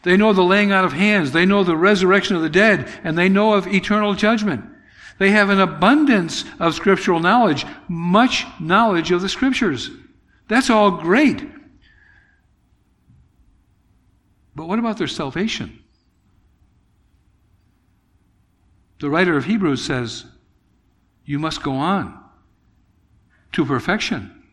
[0.03, 1.31] They know the laying out of hands.
[1.31, 2.89] They know the resurrection of the dead.
[3.03, 4.65] And they know of eternal judgment.
[5.19, 9.89] They have an abundance of scriptural knowledge, much knowledge of the scriptures.
[10.47, 11.43] That's all great.
[14.55, 15.83] But what about their salvation?
[18.99, 20.25] The writer of Hebrews says,
[21.25, 22.19] You must go on
[23.53, 24.43] to perfection,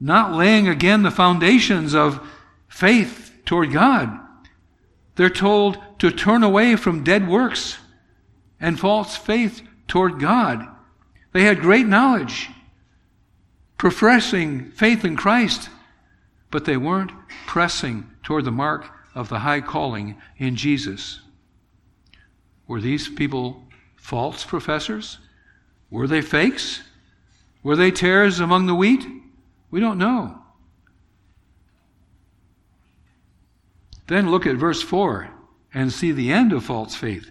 [0.00, 2.28] not laying again the foundations of
[2.68, 4.20] faith toward God.
[5.16, 7.78] They're told to turn away from dead works
[8.64, 10.66] and false faith toward God.
[11.32, 12.48] They had great knowledge,
[13.76, 15.68] professing faith in Christ,
[16.50, 17.12] but they weren't
[17.46, 21.20] pressing toward the mark of the high calling in Jesus.
[22.66, 23.62] Were these people
[23.96, 25.18] false professors?
[25.90, 26.84] Were they fakes?
[27.62, 29.04] Were they tares among the wheat?
[29.70, 30.38] We don't know.
[34.06, 35.28] Then look at verse 4
[35.74, 37.30] and see the end of false faith.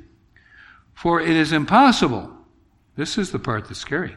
[0.93, 2.31] For it is impossible,
[2.95, 4.15] this is the part that's scary.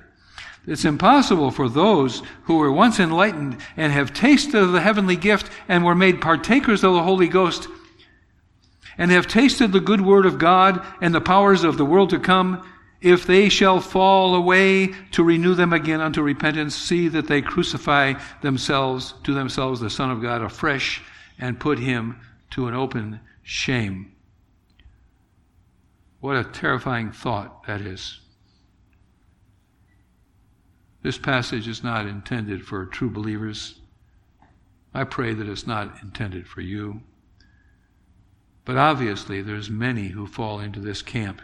[0.66, 5.51] It's impossible for those who were once enlightened and have tasted of the heavenly gift
[5.68, 7.68] and were made partakers of the Holy Ghost
[8.99, 12.18] and have tasted the good word of God and the powers of the world to
[12.18, 12.66] come,
[13.01, 18.14] if they shall fall away to renew them again unto repentance, see that they crucify
[18.41, 21.03] themselves to themselves the Son of God afresh
[21.39, 22.18] and put him
[22.51, 24.16] to an open shame.
[26.27, 28.18] What a terrifying thought that is.
[31.01, 33.79] This passage is not intended for true believers.
[34.93, 37.03] I pray that it's not intended for you.
[38.64, 41.41] But obviously, there's many who fall into this camp.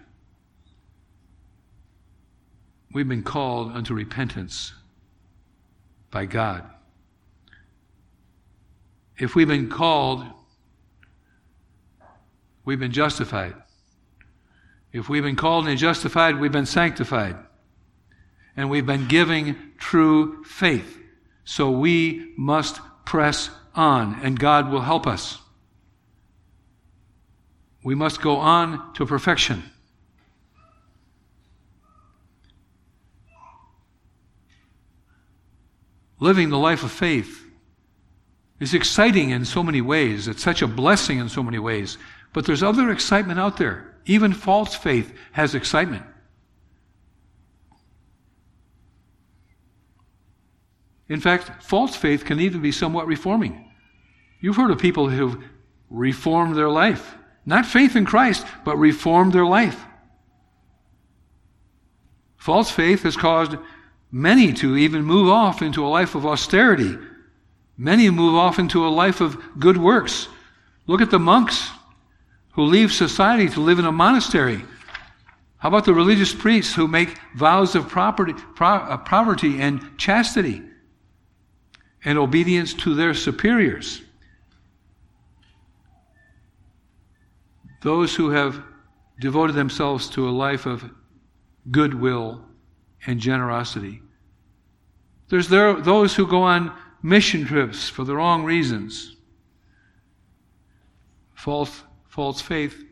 [2.92, 4.72] We've been called unto repentance
[6.10, 6.68] by God.
[9.16, 10.24] If we've been called,
[12.64, 13.54] we've been justified.
[14.92, 17.36] If we've been called and justified, we've been sanctified
[18.56, 20.98] and we've been giving true faith.
[21.44, 25.38] So we must press on, and God will help us.
[27.82, 29.64] We must go on to perfection.
[36.20, 37.44] Living the life of faith
[38.60, 40.28] is exciting in so many ways.
[40.28, 41.98] It's such a blessing in so many ways.
[42.32, 43.91] But there's other excitement out there.
[44.06, 46.04] Even false faith has excitement.
[51.08, 53.70] In fact, false faith can even be somewhat reforming.
[54.40, 55.42] You've heard of people who've
[55.90, 57.14] reformed their life.
[57.44, 59.84] Not faith in Christ, but reformed their life.
[62.36, 63.56] False faith has caused
[64.10, 66.96] many to even move off into a life of austerity.
[67.76, 70.28] Many move off into a life of good works.
[70.86, 71.70] Look at the monks
[72.52, 74.64] who leave society to live in a monastery.
[75.58, 80.62] How about the religious priests who make vows of property, pro, uh, poverty and chastity?
[82.04, 84.02] and obedience to their superiors.
[87.82, 88.62] Those who have
[89.20, 90.84] devoted themselves to a life of
[91.70, 92.44] goodwill
[93.06, 94.02] and generosity.
[95.28, 96.72] There's there, those who go on
[97.02, 99.16] mission trips for the wrong reasons.
[101.34, 101.82] False,
[102.12, 102.84] false faith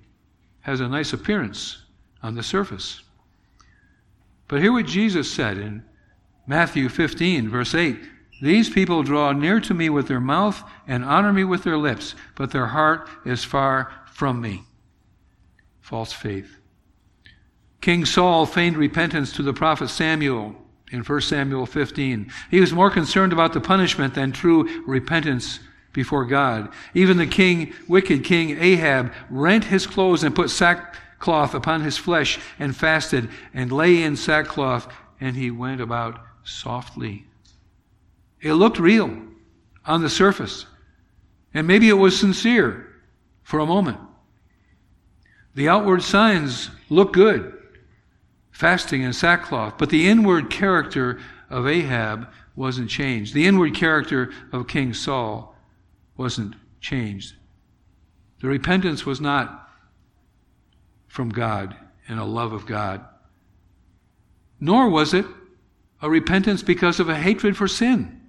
[0.60, 1.82] has a nice appearance
[2.22, 3.02] on the surface.
[4.48, 5.84] But hear what Jesus said in
[6.46, 7.98] Matthew 15, verse 8
[8.40, 12.14] these people draw near to me with their mouth and honor me with their lips,
[12.34, 14.62] but their heart is far from me.
[15.82, 16.56] False faith.
[17.82, 20.56] King Saul feigned repentance to the prophet Samuel
[20.90, 22.32] in 1 Samuel 15.
[22.50, 25.60] He was more concerned about the punishment than true repentance
[25.93, 26.72] before God.
[26.95, 32.38] Even the king, wicked king Ahab, rent his clothes and put sackcloth upon his flesh
[32.59, 37.26] and fasted and lay in sackcloth, and he went about softly.
[38.41, 39.16] It looked real
[39.84, 40.66] on the surface.
[41.53, 42.86] And maybe it was sincere
[43.43, 43.99] for a moment.
[45.55, 47.57] The outward signs look good
[48.53, 51.18] fasting and sackcloth, but the inward character
[51.49, 53.32] of Ahab wasn't changed.
[53.32, 55.57] The inward character of King Saul
[56.20, 57.34] wasn't changed.
[58.42, 59.70] The repentance was not
[61.08, 61.74] from God
[62.06, 63.02] and a love of God,
[64.60, 65.24] nor was it
[66.02, 68.20] a repentance because of a hatred for sin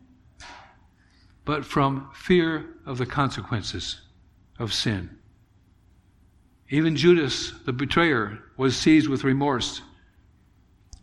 [1.43, 3.99] but from fear of the consequences
[4.57, 5.09] of sin.
[6.69, 9.81] Even Judas, the betrayer, was seized with remorse,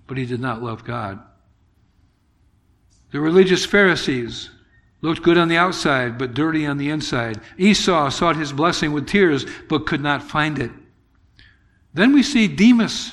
[0.07, 1.20] but he did not love God.
[3.11, 4.49] The religious Pharisees
[5.01, 7.41] looked good on the outside, but dirty on the inside.
[7.57, 10.71] Esau sought his blessing with tears, but could not find it.
[11.95, 13.13] Then we see Demas,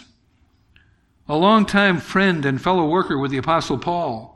[1.27, 4.35] a longtime friend and fellow worker with the Apostle Paul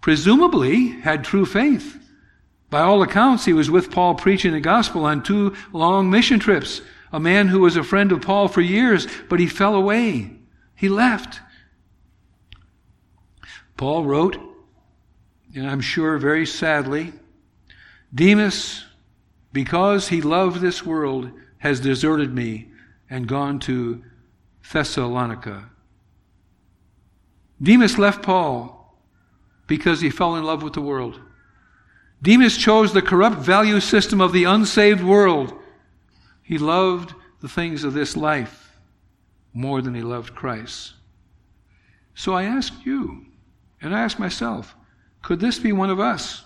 [0.00, 1.96] presumably had true faith.
[2.70, 6.80] By all accounts, he was with Paul preaching the gospel on two long mission trips.
[7.12, 10.30] A man who was a friend of Paul for years, but he fell away.
[10.76, 11.40] He left.
[13.76, 14.38] Paul wrote,
[15.54, 17.12] and I'm sure very sadly,
[18.14, 18.84] Demas,
[19.52, 22.68] because he loved this world, has deserted me
[23.08, 24.02] and gone to
[24.72, 25.70] Thessalonica.
[27.62, 28.96] Demas left Paul
[29.66, 31.20] because he fell in love with the world.
[32.22, 35.54] Demas chose the corrupt value system of the unsaved world.
[36.42, 38.78] He loved the things of this life
[39.52, 40.94] more than he loved Christ.
[42.14, 43.26] So I ask you,
[43.80, 44.74] and I ask myself,
[45.22, 46.44] could this be one of us?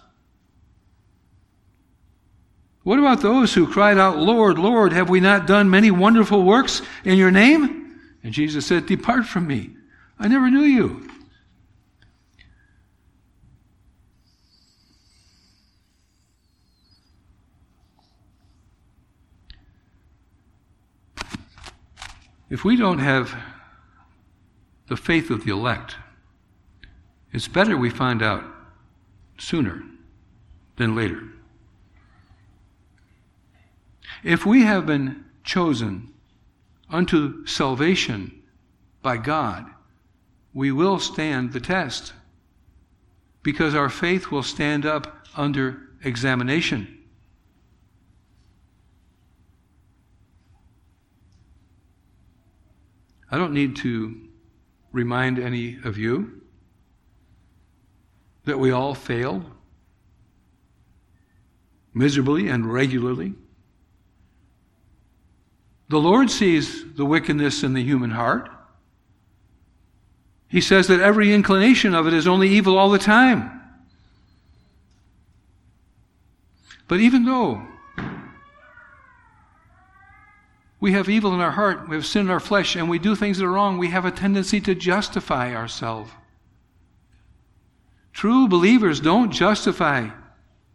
[2.84, 6.82] What about those who cried out, Lord, Lord, have we not done many wonderful works
[7.04, 7.98] in your name?
[8.22, 9.70] And Jesus said, Depart from me.
[10.18, 11.08] I never knew you.
[22.50, 23.34] If we don't have
[24.88, 25.96] the faith of the elect,
[27.32, 28.44] it's better we find out
[29.38, 29.82] sooner
[30.76, 31.22] than later.
[34.22, 36.12] If we have been chosen
[36.88, 38.42] unto salvation
[39.02, 39.66] by God,
[40.52, 42.12] we will stand the test
[43.42, 47.02] because our faith will stand up under examination.
[53.30, 54.28] I don't need to
[54.92, 56.43] remind any of you
[58.44, 59.44] that we all fail
[61.94, 63.34] miserably and regularly.
[65.88, 68.50] The Lord sees the wickedness in the human heart.
[70.48, 73.60] He says that every inclination of it is only evil all the time.
[76.86, 77.66] But even though
[80.80, 83.16] we have evil in our heart, we have sin in our flesh, and we do
[83.16, 86.10] things that are wrong, we have a tendency to justify ourselves.
[88.14, 90.08] True believers don't justify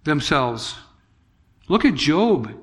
[0.04, 0.76] themselves.
[1.70, 2.54] Look at Job.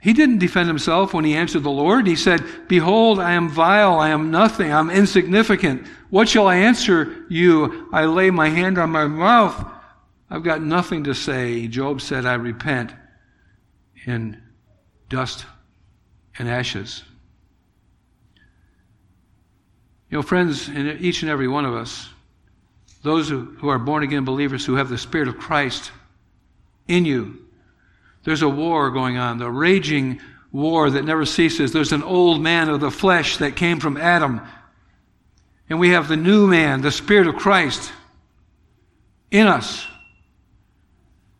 [0.00, 2.08] He didn't defend himself when he answered the Lord.
[2.08, 5.86] He said, Behold, I am vile, I am nothing, I'm insignificant.
[6.10, 7.88] What shall I answer you?
[7.92, 9.64] I lay my hand on my mouth.
[10.28, 11.68] I've got nothing to say.
[11.68, 12.92] Job said, I repent
[14.06, 14.42] in
[15.08, 15.44] dust
[16.38, 17.04] and ashes.
[20.10, 22.08] You know, friends, in each and every one of us,
[23.02, 25.90] those who, are born again believers who have the Spirit of Christ
[26.86, 27.38] in you,
[28.24, 30.20] there's a war going on, the raging
[30.52, 31.72] war that never ceases.
[31.72, 34.40] There's an old man of the flesh that came from Adam.
[35.68, 37.90] And we have the new man, the Spirit of Christ,
[39.30, 39.86] in us.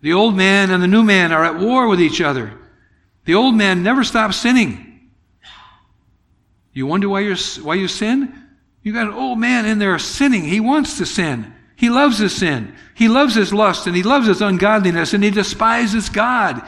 [0.00, 2.58] The old man and the new man are at war with each other.
[3.24, 5.10] The old man never stops sinning.
[6.72, 8.41] You wonder why, you're, why you sin?
[8.82, 10.44] You got an old man in there sinning.
[10.44, 11.54] He wants to sin.
[11.76, 12.74] He loves his sin.
[12.94, 16.62] He loves his lust and he loves his ungodliness and he despises God.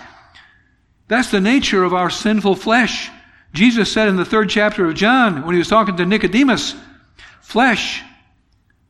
[1.08, 3.10] That's the nature of our sinful flesh.
[3.52, 6.74] Jesus said in the third chapter of John when he was talking to Nicodemus,
[7.40, 8.02] flesh,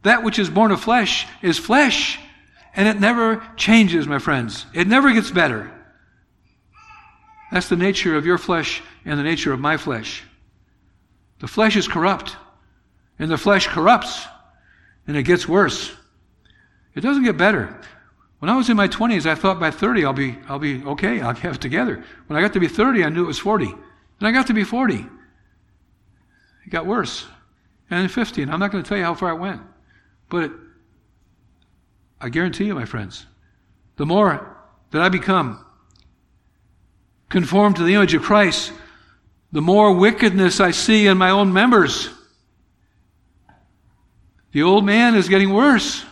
[0.03, 2.19] that which is born of flesh is flesh.
[2.77, 4.67] And it never changes, my friends.
[4.75, 5.71] It never gets better.
[7.53, 10.25] That's the nature of your flesh and the nature of my flesh.
[11.39, 12.37] The flesh is corrupt,
[13.19, 14.27] and the flesh corrupts,
[15.07, 15.93] and it gets worse.
[16.95, 17.81] It doesn't get better.
[18.39, 21.21] When I was in my 20s, I thought by 30 I'll be, I'll be okay,
[21.21, 22.05] I'll have it together.
[22.27, 23.67] When I got to be 30, I knew it was 40.
[23.67, 24.97] And I got to be 40.
[24.97, 27.27] It got worse.
[27.91, 29.61] And then 50, and I'm not going to tell you how far it went.
[30.29, 30.53] But it,
[32.21, 33.27] I guarantee you, my friends,
[33.97, 34.57] the more
[34.91, 35.65] that I become
[37.29, 38.73] conformed to the image of Christ,
[39.53, 42.09] the more wickedness I see in my own members.
[44.55, 46.05] The old man is getting worse,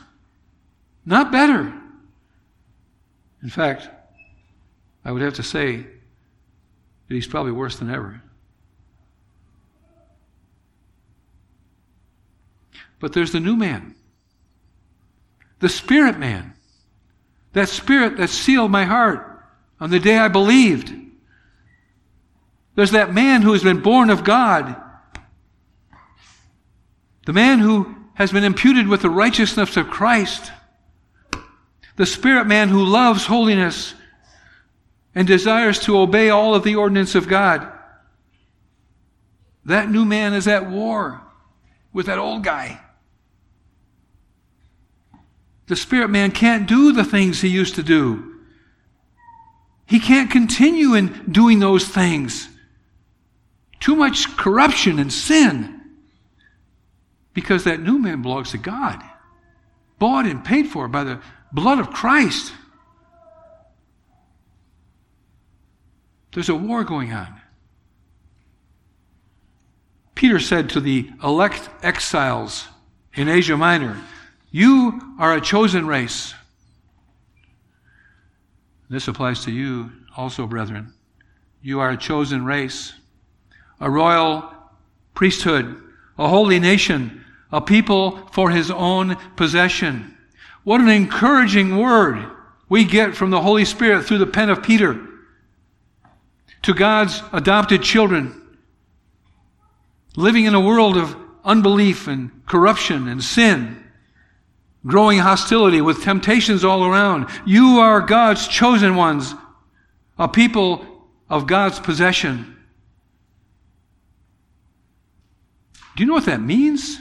[1.07, 1.73] not better.
[3.41, 3.89] In fact,
[5.05, 8.21] I would have to say that he's probably worse than ever.
[12.99, 13.95] But there's the new man,
[15.61, 16.55] the spirit man,
[17.53, 19.41] that spirit that sealed my heart
[19.79, 20.93] on the day I believed.
[22.75, 24.75] There's that man who has been born of God.
[27.25, 30.53] The man who has been imputed with the righteousness of Christ.
[31.97, 33.95] The spirit man who loves holiness
[35.15, 37.71] and desires to obey all of the ordinance of God.
[39.65, 41.21] That new man is at war
[41.93, 42.81] with that old guy.
[45.67, 48.37] The spirit man can't do the things he used to do.
[49.87, 52.49] He can't continue in doing those things.
[53.79, 55.82] Too much corruption and sin.
[57.35, 59.03] Because that new man belongs to God,
[59.99, 61.21] bought and paid for by the
[61.53, 62.53] blood of Christ.
[66.33, 67.41] There's a war going on.
[70.15, 72.69] Peter said to the elect exiles
[73.15, 74.01] in Asia Minor,
[74.51, 76.35] You are a chosen race.
[78.89, 80.93] This applies to you also, brethren.
[81.63, 82.93] You are a chosen race,
[83.81, 84.53] a royal
[85.15, 85.83] priesthood,
[86.19, 87.22] a holy nation,
[87.53, 90.17] a people for his own possession.
[90.65, 92.25] What an encouraging word
[92.69, 95.09] we get from the Holy Spirit through the pen of Peter
[96.63, 98.39] to God's adopted children
[100.17, 103.83] living in a world of unbelief and corruption and sin,
[104.87, 107.29] growing hostility with temptations all around.
[107.45, 109.35] You are God's chosen ones,
[110.19, 110.87] a people
[111.29, 112.57] of God's possession.
[115.97, 116.99] Do you know what that means?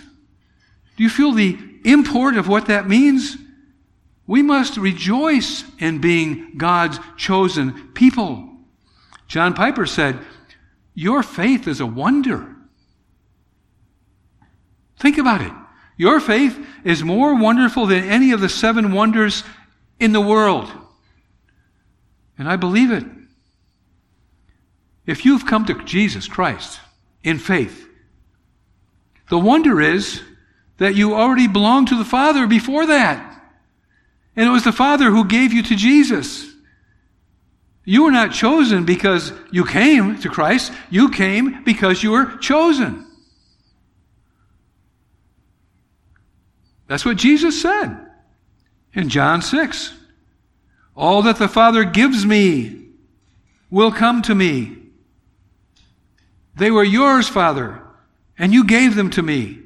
[1.01, 3.35] Do you feel the import of what that means?
[4.27, 8.47] We must rejoice in being God's chosen people.
[9.27, 10.19] John Piper said,
[10.93, 12.55] Your faith is a wonder.
[14.99, 15.51] Think about it.
[15.97, 19.43] Your faith is more wonderful than any of the seven wonders
[19.99, 20.71] in the world.
[22.37, 23.05] And I believe it.
[25.07, 26.79] If you've come to Jesus Christ
[27.23, 27.87] in faith,
[29.29, 30.21] the wonder is
[30.82, 33.39] that you already belonged to the Father before that.
[34.36, 36.51] And it was the Father who gave you to Jesus.
[37.86, 40.73] You were not chosen because you came to Christ.
[40.89, 43.05] You came because you were chosen.
[46.88, 47.95] That's what Jesus said
[48.95, 49.93] in John 6.
[50.95, 52.88] All that the Father gives me
[53.69, 54.77] will come to me.
[56.55, 57.84] They were yours, Father,
[58.36, 59.61] and you gave them to me.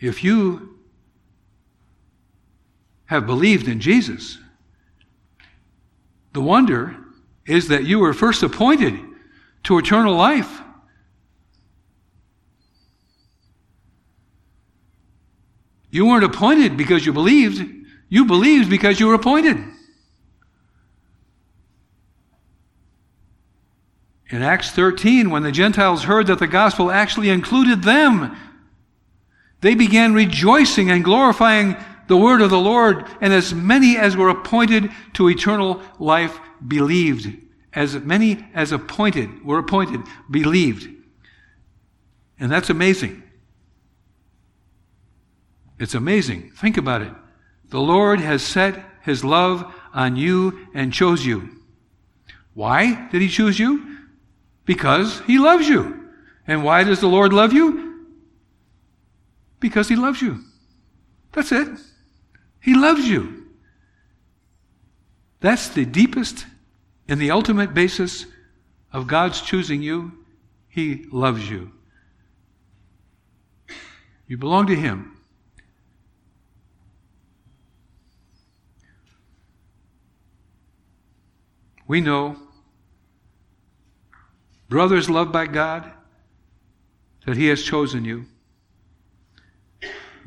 [0.00, 0.78] If you
[3.06, 4.38] have believed in Jesus,
[6.32, 6.96] the wonder
[7.44, 8.98] is that you were first appointed
[9.64, 10.62] to eternal life.
[15.90, 17.62] You weren't appointed because you believed.
[18.08, 19.58] You believed because you were appointed.
[24.30, 28.36] In Acts 13, when the Gentiles heard that the gospel actually included them,
[29.60, 34.30] they began rejoicing and glorifying the word of the Lord, and as many as were
[34.30, 37.36] appointed to eternal life believed.
[37.72, 40.88] As many as appointed were appointed believed.
[42.40, 43.22] And that's amazing.
[45.78, 46.50] It's amazing.
[46.56, 47.12] Think about it.
[47.68, 51.60] The Lord has set his love on you and chose you.
[52.54, 53.98] Why did he choose you?
[54.64, 56.10] Because he loves you.
[56.46, 57.89] And why does the Lord love you?
[59.60, 60.40] Because he loves you.
[61.32, 61.68] That's it.
[62.60, 63.46] He loves you.
[65.40, 66.46] That's the deepest
[67.08, 68.26] and the ultimate basis
[68.92, 70.12] of God's choosing you.
[70.68, 71.72] He loves you.
[74.26, 75.16] You belong to Him.
[81.88, 82.36] We know,
[84.68, 85.90] brothers loved by God,
[87.26, 88.26] that He has chosen you.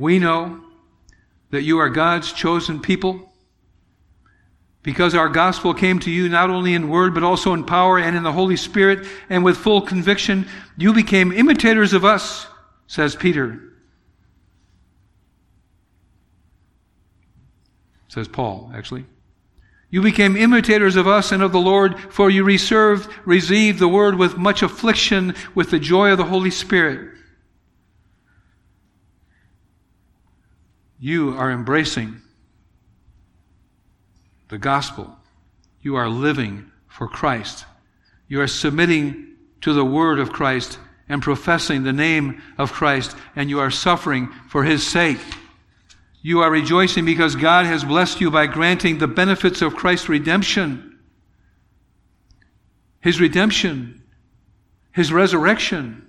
[0.04, 0.60] We know
[1.52, 3.32] that you are God's chosen people
[4.82, 8.18] because our gospel came to you not only in word but also in power and
[8.18, 10.46] in the Holy Spirit and with full conviction.
[10.76, 12.48] You became imitators of us,
[12.86, 13.62] says Peter.
[18.10, 19.06] Says Paul, actually.
[19.90, 24.16] You became imitators of us and of the Lord, for you reserved, received the word
[24.16, 27.14] with much affliction, with the joy of the Holy Spirit.
[31.04, 32.22] You are embracing
[34.48, 35.14] the gospel.
[35.82, 37.66] You are living for Christ.
[38.30, 40.80] You are submitting to the word of Christ
[41.10, 45.20] and professing the name of Christ, and you are suffering for his sake.
[46.22, 51.00] You are rejoicing because God has blessed you by granting the benefits of Christ's redemption.
[53.02, 54.06] His redemption,
[54.94, 56.08] His resurrection.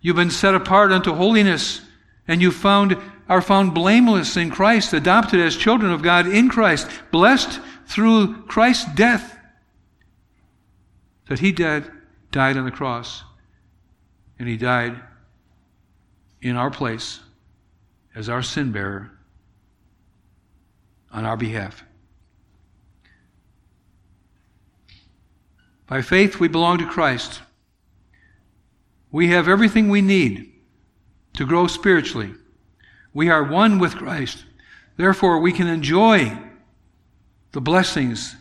[0.00, 1.82] You've been set apart unto holiness,
[2.26, 2.96] and you found,
[3.28, 8.92] are found blameless in Christ, adopted as children of God in Christ, blessed through Christ's
[8.94, 9.38] death.
[11.28, 11.90] That He died,
[12.30, 13.22] died on the cross,
[14.38, 15.00] and He died
[16.40, 17.20] in our place
[18.14, 19.10] as our sin bearer
[21.10, 21.84] on our behalf.
[25.86, 27.42] By faith, we belong to Christ.
[29.12, 30.53] We have everything we need
[31.34, 32.34] to grow spiritually.
[33.12, 34.44] We are one with Christ.
[34.96, 36.36] Therefore, we can enjoy
[37.52, 38.36] the blessings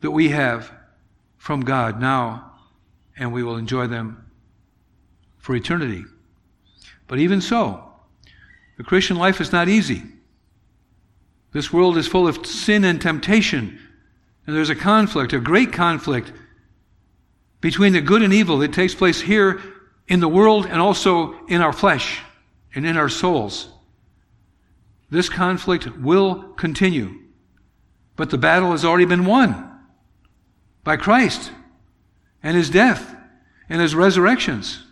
[0.00, 0.70] that we have
[1.38, 2.52] from God now,
[3.16, 4.30] and we will enjoy them
[5.38, 6.04] for eternity.
[7.06, 7.92] But even so,
[8.76, 10.02] the Christian life is not easy.
[11.52, 13.78] This world is full of sin and temptation.
[14.46, 16.32] And there's a conflict, a great conflict
[17.60, 19.62] between the good and evil that takes place here
[20.08, 22.20] in the world and also in our flesh
[22.74, 23.68] and in our souls.
[25.10, 27.20] This conflict will continue.
[28.16, 29.70] But the battle has already been won
[30.82, 31.50] by Christ
[32.42, 33.16] and his death
[33.68, 34.84] and his resurrections.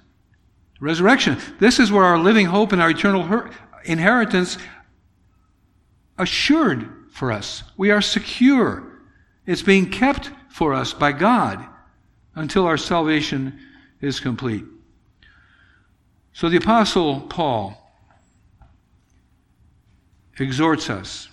[0.81, 1.39] Resurrection.
[1.61, 3.49] This is where our living hope and our eternal
[3.85, 4.59] inheritance
[6.19, 7.63] assured for us.
[7.77, 8.85] We are secure.
[9.47, 11.65] It's being kept for us by God
[12.35, 13.59] until our salvation
[14.01, 14.65] is complete.
[16.33, 17.79] So the Apostle Paul
[20.39, 21.29] exhorts us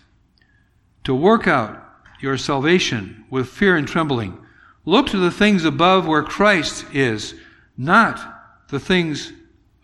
[1.03, 1.83] to work out
[2.21, 4.37] your salvation with fear and trembling.
[4.85, 7.33] Look to the things above where Christ is,
[7.77, 9.31] not the things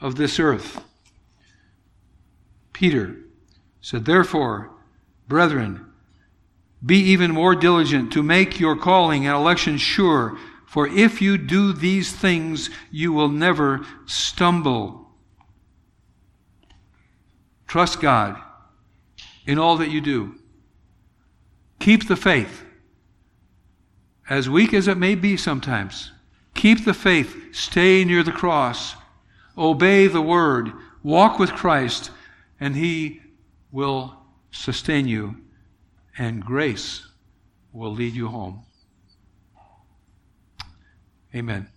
[0.02, 0.84] of this earth.
[2.74, 3.16] Peter
[3.82, 4.72] said, Therefore,
[5.28, 5.86] brethren,
[6.86, 11.72] be even more diligent to make your calling and election sure, for if you do
[11.72, 15.05] these things, you will never stumble.
[17.76, 18.42] Trust God
[19.46, 20.36] in all that you do.
[21.82, 22.64] Keep the faith,
[24.30, 26.14] as weak as it may be sometimes.
[26.54, 27.54] Keep the faith.
[27.54, 28.96] Stay near the cross.
[29.58, 30.72] Obey the word.
[31.04, 32.12] Walk with Christ,
[32.62, 33.20] and He
[33.74, 34.22] will
[34.52, 35.36] sustain you,
[36.18, 37.06] and grace
[37.74, 38.64] will lead you home.
[41.36, 41.68] Amen.